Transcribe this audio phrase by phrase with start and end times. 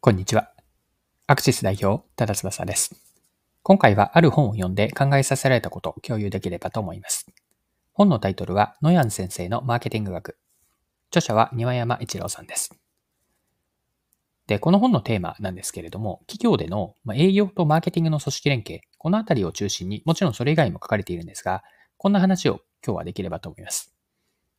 [0.00, 0.52] こんにちは。
[1.26, 2.94] アクシス代表、多田翼です。
[3.64, 7.26] 今回はある本を読んで考えさせられたことを共有できればと思います。
[7.94, 10.38] 本のタイトルは、野山先生のマーケティング学。
[11.10, 12.78] 著者は庭山一郎さんです。
[14.46, 21.64] で、この本のテーマなんですけれども、企業での営業とマーケティングの組織連携、このあたりを中心に、もちろんそれ以外も書かれているんですが、
[21.96, 23.92] こんな話を今日はできればと思います。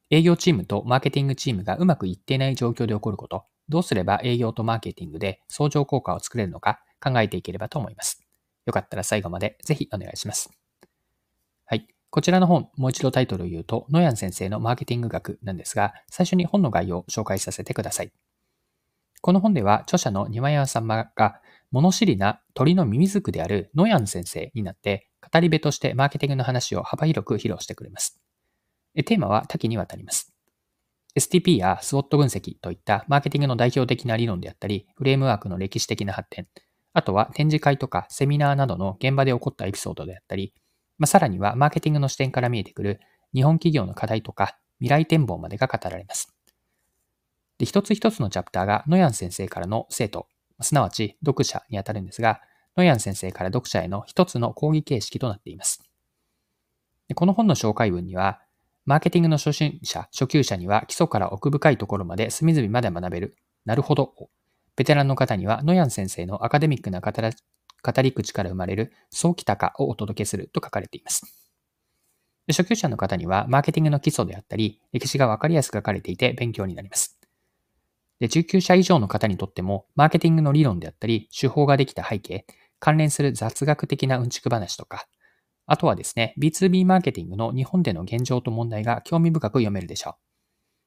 [0.09, 8.21] 営業チームとマーケティングチームがうまくいっていない状況で起こること、どうすれば営業とマーケティングで相乗効果を作れるのか考えていければと思います。
[8.65, 10.51] よかったら最後までぜひお願いします。
[11.65, 11.87] はい。
[12.09, 18.11] こちらの本、もう一度タイトルを言うと、野山先生のマーケティング学なんですが、最初に本の概要を紹介させてください。
[19.21, 21.41] この本では、著者の庭山様が、
[21.71, 28.19] 物知りな鳥のミミズクである野山先生になって、語り部としてマーケティングの話を幅広く披露してくれます。
[28.95, 30.33] テーマは多岐にわたります。
[31.19, 36.47] STP や SWOT 分析といったマーケティングの代表的な理論であったり、フレームワークの歴史的な発展、
[36.93, 40.53] あとは展示会とかセミナーなどの現場で起こったエピソードであったり、
[40.97, 42.99] まあ、さらにはマーケティングの視点から見えてくる
[43.33, 46.33] 日本企業の課題とか未来展望までが語られます。
[47.57, 50.27] で一つ一つのチャプターが野山先生からの生徒、
[50.61, 52.41] すなわち読者にあたるんですが、
[52.77, 55.83] 野山先生から読者への一つの講義形式となっています。
[57.07, 58.41] でこの本の紹介文には、
[58.89, 63.35] マーケティングの初心者、初級者には基礎から奥深いところまで隅々まで学べる。
[63.63, 64.15] なるほど。
[64.75, 71.23] ベテランの方には野山先生のアカデミックな語り口から生まれる早期高をお届けすると書かれています。
[72.47, 77.19] 初級者の方にはマーケティングの基礎であったり、歴史がわかりやすく書かれていて勉強になります。
[78.19, 82.47] で中級者以上の方にとっても、マーケティングの理論であったり、手法ができた背景、
[82.79, 85.05] 関連する雑学的なうんちく話とか、
[85.71, 90.17] あとはですね、B2B マーケティングの日本での現状と問題が興味深く読めるでしょ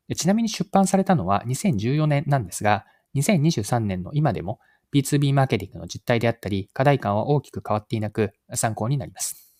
[0.09, 0.15] う。
[0.17, 4.59] ちなみに出版されたのは2014年なんですが、2023年の今でも
[4.93, 9.55] B2B マーケティングの実態であったり、課題感は大きく変わっていなく参考になります。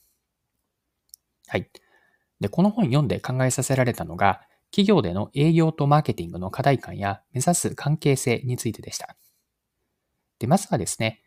[1.47, 1.71] はい。
[2.41, 4.41] で、この本読んで考えさせられたのが、
[4.72, 9.15] 企業での営業とマーケティングの課題感や目指す関係性についてでした。
[10.41, 11.22] で、まずはですね、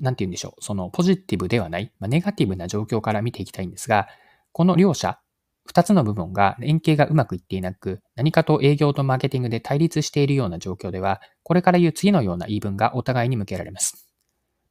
[0.00, 4.08] なんて言うんでしょう、そのポジティブではない、まあ、ネガティブな状況から見ていきたいんですが、
[4.52, 5.18] この両者、
[5.66, 14.08] 二つの部分が連携がうまくいっていなく、何かと営業とマーケティングで対立しているような状況では、これから言う次のような言い分がお互いに向けられます。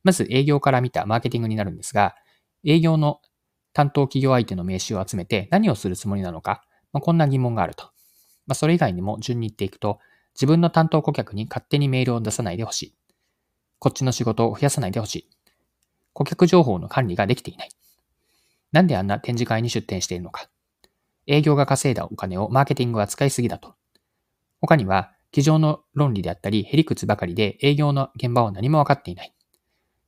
[0.04, 2.16] まず営業から見たマーケティングになるんですが、
[2.64, 3.20] 営業の
[3.74, 6.64] 担当企業相手の名刺を集めて何をするつもりなのか、
[6.94, 7.86] まあ、こんな疑問があると。
[8.48, 10.00] まあ、それ以外にも順に言っていくと、
[10.36, 12.96] 自分の担当顧客に勝手にメールを出さないでほしい。
[13.86, 15.30] こっちの仕事を増やさないでほしい。
[16.14, 17.70] 顧客情報の管理ができていない。
[18.72, 20.50] なんであんな展示会に出展しているのか。
[21.28, 23.76] 営業が稼いだお金をマーケティングは使いすぎだと。
[24.60, 29.36] 他には、机上の論理であったり、へりくつばかりで営業の現場は何も分かっていない。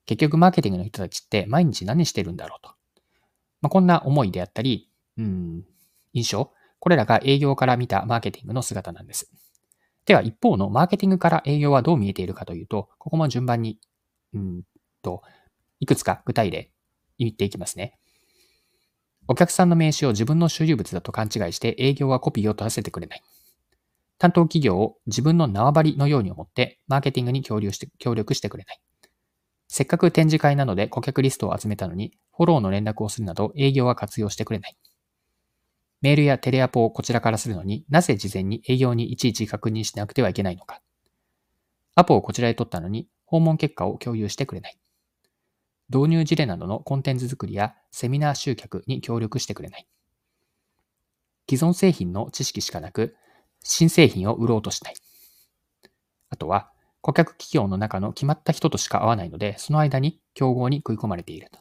[0.07, 2.71] 結局、マーケティングの人たちって毎日何してるんだろうと。
[3.61, 4.89] まあ、こんな思いであったり、
[5.19, 5.63] うん、
[6.13, 9.31] 印象、これらが営業から見たマーケティングの姿なんです。
[10.07, 13.78] では、一方のマーケティングから営業はどう見えているかというと、ここも順番に、
[14.34, 14.62] うん
[15.01, 15.22] と、
[15.81, 16.72] いくつか具体例
[17.19, 18.00] 言っていきますね。
[19.28, 23.22] お客さんの名刺を自分の所有物だと勘違いして営業はコピーを取らせてくれない。
[24.17, 28.81] 担当企業を自分の縄張りのように思ってマーケティングに協力して協力してくれない。
[29.67, 34.78] せっかく展示会などで顧客リストを集めたのにフォローの連絡をするなど営業は活用してくれない。
[36.02, 40.81] メールやテレアポをこちらからするのになぜ事前に営業にいちいち確認しなくてはいけないのか。
[41.96, 44.78] アポをこちらへ取ったのに訪問結果を共有してくれない。
[45.90, 49.88] 導入事例などのコンテンツ作りやセミナー集客に協力してくれない。
[51.50, 53.16] 既存製品の知識しかなく、
[53.64, 54.96] 新製品を売ろうとしない。
[56.29, 61.59] あとは、顧客企業の中の決まった人としか会わないので、その間に競合に食い込まれていると。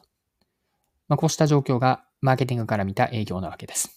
[1.07, 3.96] まあ、こうした状況がマーケティングから見た営業なわけです。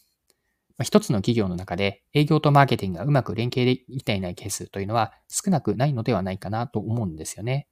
[0.83, 7.69] 一つの企業の中で営業とマーケティングがうまく連携できていないケースというのは少なくないのではないかなと思うんですよね。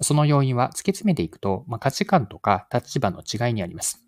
[0.00, 4.04] その要因は突き詰めていくと、まあ、価値観とか立場の違いにあります。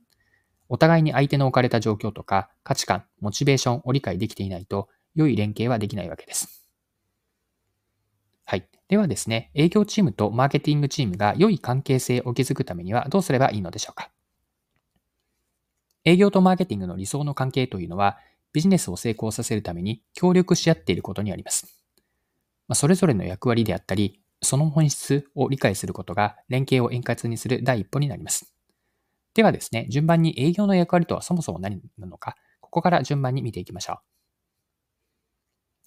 [0.69, 6.66] お互いに相手の置かれた状況とか価値観、モチベーションを理解できていないと良い連携はできないわけです。
[8.44, 8.68] はい。
[8.88, 14.10] ではですね、営業チームとマーケティングチームが良い関係性を築くためにはどうすればいいのでしょうか？
[16.04, 18.19] 営業とマーケティングの理想の関係というのは、
[18.52, 21.82] ビジネスを成功させるために協力し合っていることにあります。
[22.69, 28.52] まあ、それぞれの役割であったり、その本質を理解することが連携を円滑にする第一歩になります。
[29.34, 33.99] ではですね、順番に営業の役割とはそもそも何なのか、ここから順番に見ていきましょう。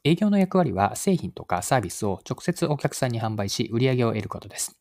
[0.05, 4.79] 営業の役割は製品とかサービスを直接お客さんに販売し売り上げを得ることです。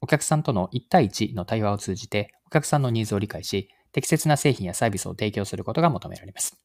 [0.00, 6.56] お客さんとの1対1の対話を通じてお客さんのニーズを理解し、適切な製品やサービスを提供することが求められます。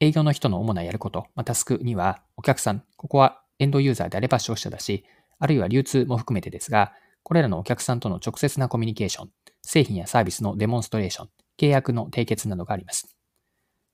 [0.00, 5.04] 営業の人の主なやること、まあ、タスクには、お客さん、ここはエンドユーザーであれば消費者だし、
[5.38, 6.92] あるいは流通も含めてですが、
[7.24, 9.30] これらのお客さんとの直接なコミュニケーション、
[9.62, 11.28] 製品やサービスのデモンストレーション、
[11.58, 13.16] 契約の締結などがあります。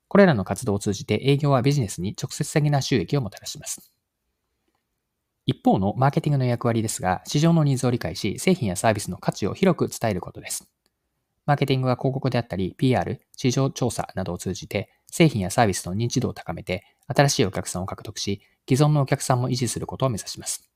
[0.07, 3.91] これらの活動を通じて営業はビジネスに直接的な収益をもたらします。
[5.47, 10.69] 一方のマーケティングの役割ですが、市場のニーズを理解し、製品やサービスの価値を広く伝えることです。
[11.45, 20.69] マーケティングは広告であったり、PR、市場調査などを通じて、製品やサービスの認知度を高めて、新しいお客さんを獲得し、既存のお客さんも維持することを目指します。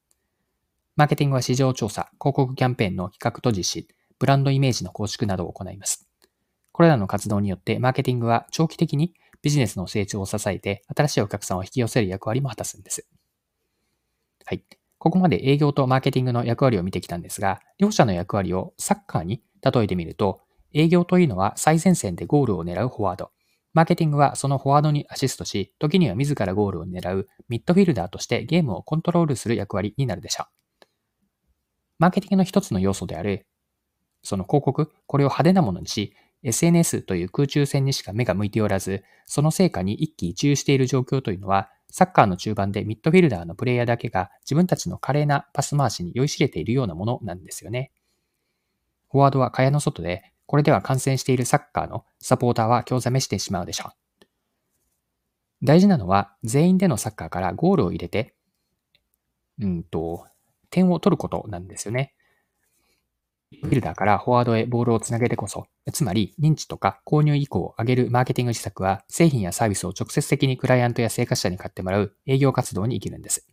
[0.95, 3.87] マーケティングは市場調査、広告キャンペーンの企画と実施、
[4.19, 6.07] ブランドイメージの構築などを行います。
[6.71, 13.07] これらの活動によって、マーケティングは長期的にビジネスの成長を支えて、新しいお客さんを引き寄せる役割も果たすんです。
[14.45, 14.63] はい。
[14.97, 20.41] ここまで営業とマーケティングの役割を見てきたんですが、両者の役割をサッカーに例えてみると、
[20.73, 23.31] 営業というのは最前線でゴールを狙うフォワード。
[23.73, 30.85] マーケティングはそのフォワードにアシストし、時には自らゴールを狙うミッドフィルダーとしてゲームをコントロールする役割になるでしょう。
[31.99, 33.45] マーケティングの一つの要素である、
[34.23, 47.91] その広告、これを派手なものにし、SNS という空中戦にしか目が向いておらず、その成果に一喜一憂している状況というのは、サッカーの中盤でミッドフィルダーのプレイヤーだけが自分たちの華麗なパス回しに酔いしれているようなものなんですよね。
[49.11, 54.25] フォワードは蚊帳の外でこれでは感染しているサッカーのサポーターは興ざめしてしまうでしょう。
[55.61, 58.33] 大事なのは全員でのサッカーからゴールを入れて、
[59.61, 60.25] うんと、
[60.71, 62.15] 点を取ることなんですよね。
[63.61, 73.47] フィルダーからフォワードへボールをつなげてこそ、つまり認知とか購入意向を上げるマーケティング施策は製品やサービスを直接的にクライアントや生活者に買ってもらう営業活動に生きるんです。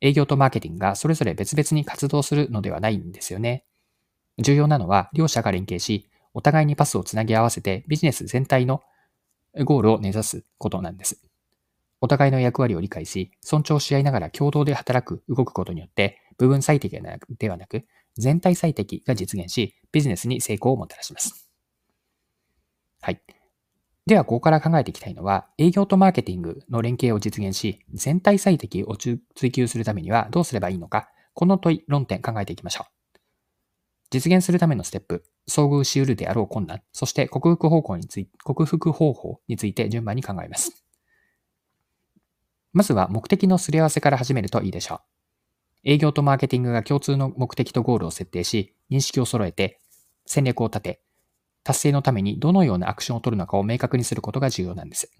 [0.00, 3.66] 営業とマーケティングがそれぞれ別々に活動するのではないんですよね。
[4.38, 8.82] 重要なのは両者が連携し、お互いにパスをつなぎ合わせてビジネス全体の
[9.64, 11.20] ゴールを目指すことなんです。
[12.00, 16.98] お互いの役割を理解し、尊重し合いながら共同で働く、動くことによって、部分最適
[17.38, 17.86] ではなく、
[18.18, 21.48] 全体最適が実現し、ビジネスに成功をもたらします。
[23.00, 23.22] はい。
[24.04, 29.20] では、ここから考えていきたいのは、営業とマーケティングの連携を実現し、全体最適を追
[29.52, 33.01] 求するためにはどうすればいいのか、この問い、論点考えていきましょう。
[34.12, 40.84] 実現するためのステップ、遭遇し得るであろう困難、そして克服方法につい、克服方法について順番に考えます。
[42.74, 45.00] まずは目的のすり合わせから始めるといいでしょう。
[45.84, 49.80] 営業とマーケティングが共通の目的とゴールを設定し、認識を揃えて、
[50.26, 51.02] 戦略を立て、
[51.64, 55.10] 達成のためにどのようなアクションを取るのかを明確にすることが重要なんです。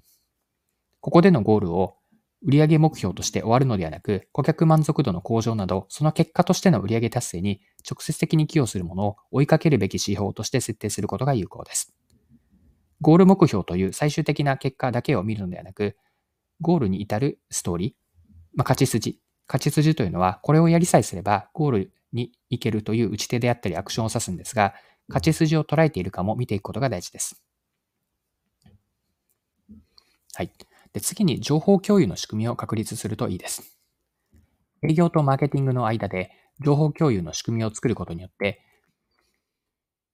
[1.01, 1.97] ここでのゴールを
[2.45, 11.95] 売上目標として終わるのではなく、顧客満足度の向上など、その結果としての売上達成に直接的に寄与するものを追いかけるべき指標として設定することが有効です。
[13.01, 15.97] ゴール目標という最終的な結果だけを見るのではなく、
[16.61, 17.93] ゴールに至るストーリー、
[18.55, 19.19] まあ、勝ち筋。
[19.49, 24.75] 勝ち筋というのは、これをやりさえすれば、ゴールに行けるという打ち手であったりアクションを指すんですが、
[25.09, 27.43] 勝ち筋を捉えているかも見ていくことが大事です。
[30.35, 30.53] はい。
[30.93, 33.79] で、次に情報共有の仕組みを確立するといいです。
[34.83, 36.31] 営業とマーケティングの間で
[36.61, 38.61] 情報共有の仕組みを作ることによって、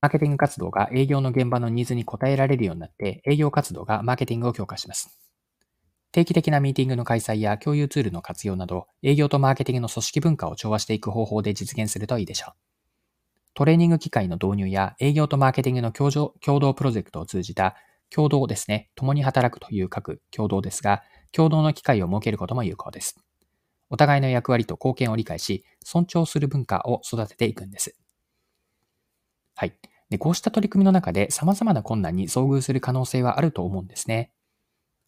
[0.01, 5.19] マーケティング活動が営業の現場のニーズに応えられるようになって、営業活動がマーケティングを強化します。
[6.13, 12.53] 定期的なミーティングの開催や共有ツールの活用など、営業とマーケティングの組織文化を調和していく方法で実現するといいでしょう。
[13.55, 17.75] トレーニング機械の導入や営業とマーケティングの共同プロジェクトを通じた
[18.15, 23.17] 共同ですね、共に働くという書く共同ですが、共同の機会を設けることも有効です。
[23.91, 27.97] お互いの役割と貢献を理解し、尊重する文化を育てていくんです。
[29.55, 29.75] はい。
[30.11, 34.33] でこうした取り組みの中で様々な困難に遭遇する可能性はあると思うんですね。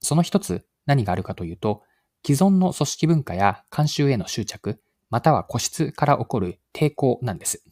[0.00, 1.82] その一つ、何があるかというと、
[2.26, 7.64] 既存の組織文化や慣習への執着、または固執から起こる抵抗なんです。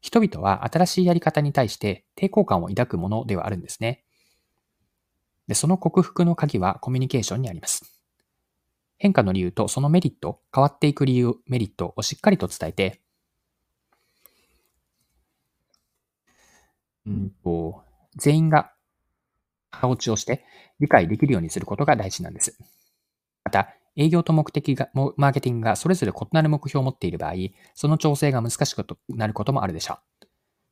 [0.00, 4.05] 人々は新しいやり方に対して抵抗感を抱くものではあるんですね。
[5.48, 7.84] で、その克服の鍵はコミュニケーションにあります。
[8.98, 13.00] 変化の理由とそのメリット、変わっていく理由、メリットをしっかりと伝えて、
[17.06, 17.82] うんと、
[18.16, 18.72] 全員が
[19.70, 20.44] 腹落ちをして
[20.80, 22.58] 理解できるようにすることが大事なんです。
[23.44, 27.34] また、営業と目的が、マーケティングがそれぞれ異なる目標を持っている場合、
[27.74, 30.15] その調整が難しくなることもあるでしょう。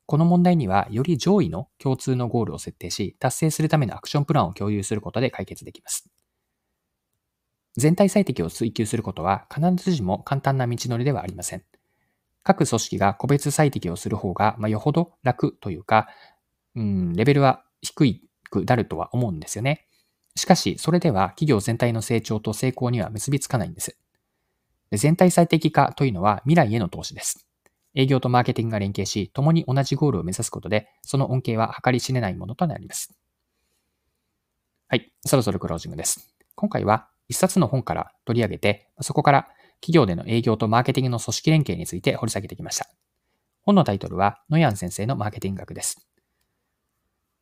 [0.05, 6.09] この問題には、より上位の共通のゴールを設定し、達成するためのアクションプランを共有することで解決できます。
[7.77, 11.63] 全体最適を追求することは必ずしも簡単な道のりではありません。
[12.43, 16.07] 各組織が個別最適をする方が、まあ、よほど楽というか、
[16.75, 19.87] うん、レベルは低くなるとは思うんですよね。
[20.35, 23.97] しかし、それでは企業全体の成長と成功には結びつかないんです。
[24.91, 27.47] 全体最適化というのは未来への投資です。
[27.95, 33.17] 営業とマーケティングが連携し、共に同じゴールを目指すことで、その恩恵は計り知れないものとなります。
[34.87, 36.35] はい、そろそろクロージングです。
[36.55, 39.47] 今回は一冊の本から取り上げて、そこから
[39.81, 42.87] 企業での営業とマーケティングの組織連携について掘り下げてきました。
[43.61, 46.07] 本のタイトルは、ノヤン先生のマーケティング学です。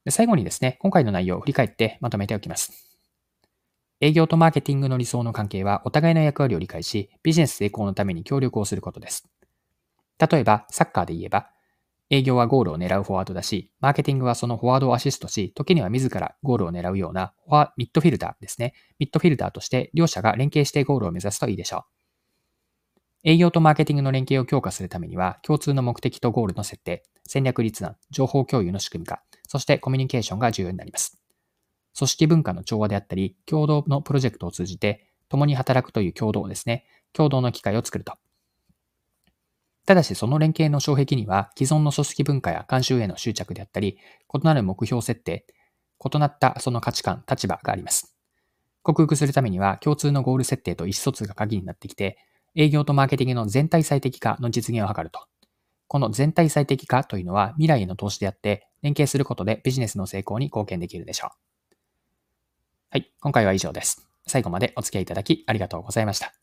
[0.06, 3.00] で最後にですね、今回の内容を振り返ってまとめておきます。
[4.00, 9.30] 営業とマーケティングの理想の関係はお互いの役割を理解し、ビジネス成功のために協力をすることです。
[10.20, 11.50] 例えば、サッカーで言えば、
[12.10, 18.74] 営業はゴールを狙うフォワードだし、マーケティングはそのフォワードをアシストし、時には自らゴールを狙うようなフォアミッドフィルダーですね。
[19.00, 21.84] ミッドフィルダーとして両者が連携してゴールを目指すといいでしょう。
[23.26, 31.20] 営業とマーケティングの連携を強化するためには、共通の目的とゴールの設定、戦略立案、情報共有の仕組み化、そしてコミュニケーションが重要になります。
[31.98, 36.86] 組織文化の調和であったり、共同のプロジェクトを通じて、共に働くという共同ですね。
[37.14, 38.18] 共同の機会を作ると。
[39.86, 43.98] ただしその連携の障壁には既存の組織文化や慣習への執着であったり、
[44.34, 45.46] 異なる目標設定、
[46.04, 48.16] 異なったその価値観、立場があります。
[48.82, 52.18] 克服するためには共通のゴール設定と意思疎通が鍵になってきて、
[52.56, 55.22] 営業とマーケティングの全体最適化の実現を図ると。
[55.88, 61.30] この全体最適化というのは未来への投資であって、連携することでビジネスの成功に貢献できるでしょう。
[62.90, 64.08] はい、今回は以上です。
[64.28, 66.43] 最後までお付き合いいただきありがとうございました。